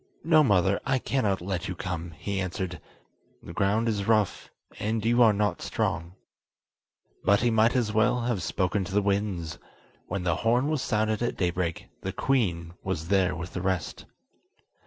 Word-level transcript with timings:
"No, 0.23 0.43
mother, 0.43 0.79
I 0.83 0.97
cannot 0.97 1.41
let 1.41 1.67
you 1.67 1.75
come," 1.75 2.09
he 2.17 2.39
answered; 2.39 2.81
"the 3.43 3.53
ground 3.53 3.87
is 3.87 4.07
rough, 4.07 4.49
and 4.79 5.05
you 5.05 5.21
are 5.21 5.31
not 5.31 5.61
strong." 5.61 6.13
But 7.23 7.41
he 7.41 7.51
might 7.51 7.75
as 7.75 7.93
well 7.93 8.21
have 8.21 8.41
spoken 8.41 8.83
to 8.85 8.95
the 8.95 9.01
winds: 9.03 9.59
when 10.07 10.23
the 10.23 10.37
horn 10.37 10.69
was 10.69 10.81
sounded 10.81 11.21
at 11.21 11.37
daybreak 11.37 11.87
the 12.01 12.11
queen 12.13 12.73
was 12.83 13.09
there 13.09 13.35
with 13.35 13.53
the 13.53 13.61
rest. 13.61 14.05